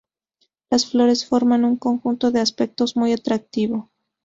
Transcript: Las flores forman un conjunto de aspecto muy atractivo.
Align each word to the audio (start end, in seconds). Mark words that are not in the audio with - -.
Las 0.71 0.87
flores 0.89 1.27
forman 1.27 1.63
un 1.63 1.77
conjunto 1.77 2.31
de 2.31 2.39
aspecto 2.39 2.85
muy 2.95 3.13
atractivo. 3.13 3.91